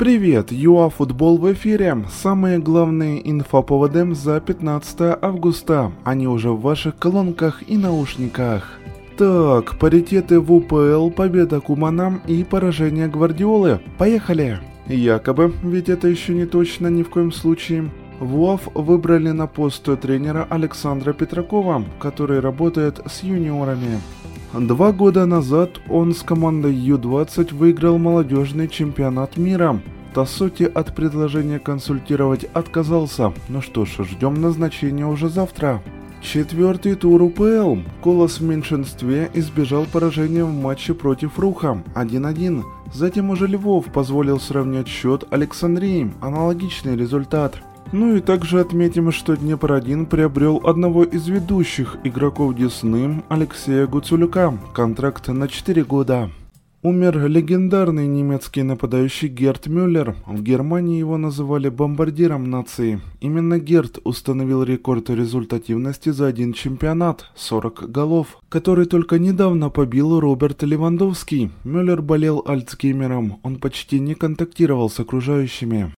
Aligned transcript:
Привет, 0.00 0.50
ЮАФутбол 0.50 1.36
в 1.36 1.52
эфире. 1.52 2.06
Самые 2.10 2.58
главные 2.58 3.20
инфоповоды 3.30 4.14
за 4.14 4.40
15 4.40 5.18
августа. 5.20 5.92
Они 6.04 6.26
уже 6.26 6.52
в 6.52 6.62
ваших 6.62 6.96
колонках 6.96 7.62
и 7.68 7.76
наушниках. 7.76 8.80
Так, 9.18 9.78
паритеты 9.78 10.40
в 10.40 10.50
УПЛ, 10.54 11.10
победа 11.10 11.60
Кумана 11.60 12.22
и 12.26 12.44
поражение 12.44 13.08
Гвардиолы. 13.08 13.80
Поехали! 13.98 14.58
Якобы, 14.86 15.52
ведь 15.62 15.90
это 15.90 16.08
еще 16.08 16.32
не 16.32 16.46
точно 16.46 16.86
ни 16.86 17.02
в 17.02 17.10
коем 17.10 17.30
случае. 17.30 17.90
В 18.20 18.58
выбрали 18.72 19.32
на 19.32 19.46
пост 19.46 19.86
тренера 20.00 20.46
Александра 20.48 21.12
Петракова, 21.12 21.84
который 21.98 22.40
работает 22.40 23.02
с 23.06 23.22
юниорами. 23.22 24.00
Два 24.52 24.90
года 24.90 25.26
назад 25.26 25.80
он 25.88 26.12
с 26.12 26.22
командой 26.22 26.74
Ю-20 26.74 27.54
выиграл 27.54 27.98
молодежный 27.98 28.66
чемпионат 28.66 29.36
мира. 29.36 29.80
Тассоти 30.12 30.64
от 30.64 30.92
предложения 30.96 31.60
консультировать 31.60 32.44
отказался. 32.52 33.32
Ну 33.48 33.62
что 33.62 33.84
ж, 33.84 33.98
ждем 34.00 34.40
назначения 34.40 35.06
уже 35.06 35.28
завтра. 35.28 35.80
Четвертый 36.20 36.96
тур 36.96 37.22
УПЛ. 37.22 37.76
Колос 38.02 38.40
в 38.40 38.42
меньшинстве 38.42 39.30
избежал 39.34 39.86
поражения 39.86 40.42
в 40.42 40.52
матче 40.52 40.94
против 40.94 41.38
Руха 41.38 41.84
1-1. 41.94 42.64
Затем 42.92 43.30
уже 43.30 43.46
Львов 43.46 43.86
позволил 43.92 44.40
сравнять 44.40 44.88
счет 44.88 45.22
Александрии. 45.30 46.12
Аналогичный 46.20 46.96
результат. 46.96 47.62
Ну 47.92 48.14
и 48.14 48.20
также 48.20 48.60
отметим, 48.60 49.10
что 49.10 49.36
Днепр-1 49.36 50.06
приобрел 50.06 50.60
одного 50.64 51.02
из 51.02 51.26
ведущих 51.26 51.96
игроков 52.04 52.54
Десны 52.54 53.24
Алексея 53.28 53.88
Гуцулюка, 53.88 54.56
контракт 54.72 55.26
на 55.26 55.48
4 55.48 55.82
года. 55.82 56.30
Умер 56.82 57.26
легендарный 57.26 58.06
немецкий 58.06 58.62
нападающий 58.62 59.28
Герт 59.28 59.66
Мюллер. 59.66 60.16
В 60.24 60.40
Германии 60.40 60.98
его 60.98 61.18
называли 61.18 61.68
бомбардиром 61.68 62.48
нации. 62.48 63.00
Именно 63.20 63.58
Герт 63.58 63.98
установил 64.04 64.62
рекорд 64.62 65.10
результативности 65.10 66.10
за 66.10 66.28
один 66.28 66.52
чемпионат– 66.52 67.26
40 67.34 67.90
голов, 67.90 68.38
который 68.48 68.86
только 68.86 69.18
недавно 69.18 69.68
побил 69.68 70.20
Роберт 70.20 70.62
Левандовский. 70.62 71.50
Мюллер 71.64 72.00
болел 72.00 72.44
альцгеймером, 72.46 73.40
он 73.42 73.56
почти 73.56 73.98
не 73.98 74.14
контактировал 74.14 74.88
с 74.88 75.00
окружающими. 75.00 75.92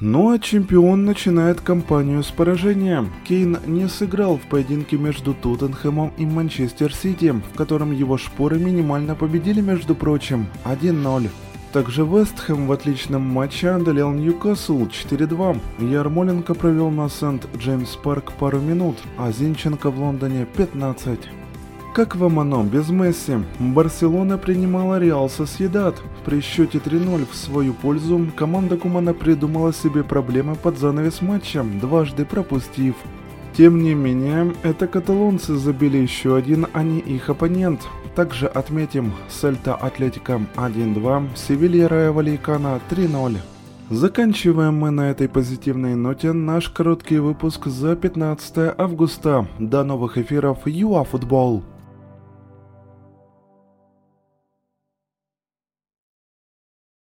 Ну 0.00 0.32
а 0.32 0.40
чемпион 0.40 1.04
начинает 1.04 1.60
кампанию 1.60 2.24
с 2.24 2.26
поражения. 2.26 3.06
Кейн 3.28 3.58
не 3.64 3.88
сыграл 3.88 4.38
в 4.38 4.42
поединке 4.42 4.96
между 4.96 5.34
Тоттенхэмом 5.34 6.12
и 6.16 6.26
Манчестер 6.26 6.92
Сити, 6.92 7.30
в 7.30 7.56
котором 7.56 7.92
его 7.92 8.18
шпоры 8.18 8.58
минимально 8.58 9.14
победили, 9.14 9.60
между 9.60 9.94
прочим, 9.94 10.48
1-0. 10.64 11.30
Также 11.72 12.04
Вестхэм 12.04 12.66
в 12.66 12.72
отличном 12.72 13.22
матче 13.22 13.70
одолел 13.70 14.10
Ньюкасл 14.10 14.82
4-2. 14.82 15.60
Ярмоленко 15.78 16.54
провел 16.54 16.90
на 16.90 17.08
Сент-Джеймс 17.08 17.94
Парк 17.96 18.32
пару 18.32 18.60
минут, 18.60 18.96
а 19.16 19.30
Зинченко 19.30 19.90
в 19.90 20.00
Лондоне 20.00 20.44
15. 20.56 21.20
Как 21.94 22.16
вам 22.16 22.40
оно 22.40 22.64
без 22.64 22.88
Месси? 22.88 23.34
Барселона 23.60 24.36
принимала 24.36 24.98
Реал 24.98 25.30
Сосъедат. 25.30 26.02
При 26.24 26.40
счете 26.40 26.78
3-0 26.78 27.24
в 27.30 27.36
свою 27.36 27.72
пользу 27.72 28.26
команда 28.34 28.76
Кумана 28.76 29.14
придумала 29.14 29.72
себе 29.72 30.02
проблемы 30.02 30.56
под 30.56 30.76
занавес 30.76 31.22
матча, 31.22 31.62
дважды 31.62 32.24
пропустив. 32.24 32.96
Тем 33.56 33.80
не 33.80 33.94
менее, 33.94 34.52
это 34.64 34.88
каталонцы 34.88 35.54
забили 35.54 35.98
еще 35.98 36.34
один, 36.34 36.66
а 36.72 36.82
не 36.82 36.98
их 36.98 37.30
оппонент. 37.30 37.86
Также 38.16 38.48
отметим 38.48 39.12
Сельта 39.28 39.76
Атлетика 39.76 40.40
1-2, 40.56 41.28
Севилья 41.36 41.86
Рая 41.86 42.10
Валикана 42.10 42.80
3-0. 42.90 43.36
Заканчиваем 43.90 44.74
мы 44.74 44.90
на 44.90 45.10
этой 45.10 45.28
позитивной 45.28 45.94
ноте 45.94 46.32
наш 46.32 46.70
короткий 46.70 47.18
выпуск 47.18 47.66
за 47.66 47.94
15 47.94 48.74
августа. 48.76 49.46
До 49.60 49.84
новых 49.84 50.18
эфиров 50.18 50.66
ЮАФутбол. 50.66 51.62